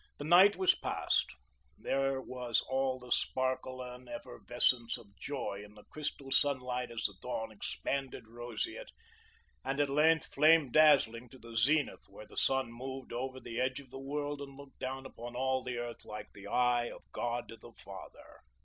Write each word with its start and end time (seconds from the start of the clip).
The 0.17 0.23
night 0.23 0.55
was 0.55 0.73
passed. 0.73 1.27
There 1.77 2.19
was 2.19 2.63
all 2.67 2.97
the 2.97 3.11
sparkle 3.11 3.83
and 3.83 4.09
effervescence 4.09 4.97
of 4.97 5.15
joy 5.15 5.61
in 5.63 5.75
the 5.75 5.83
crystal 5.91 6.31
sunlight 6.31 6.89
as 6.89 7.03
the 7.03 7.13
dawn 7.21 7.51
expanded 7.51 8.27
roseate, 8.27 8.89
and 9.63 9.79
at 9.79 9.91
length 9.91 10.33
flamed 10.33 10.73
dazzling 10.73 11.29
to 11.29 11.37
the 11.37 11.55
zenith 11.55 12.05
when 12.09 12.25
the 12.29 12.35
sun 12.35 12.71
moved 12.71 13.13
over 13.13 13.39
the 13.39 13.59
edge 13.61 13.79
of 13.79 13.91
the 13.91 13.99
world 13.99 14.41
and 14.41 14.57
looked 14.57 14.79
down 14.79 15.05
upon 15.05 15.35
all 15.35 15.61
the 15.61 15.77
earth 15.77 16.03
like 16.03 16.33
the 16.33 16.47
eye 16.47 16.85
of 16.89 17.03
God 17.11 17.53
the 17.61 17.71
Father. 17.73 18.39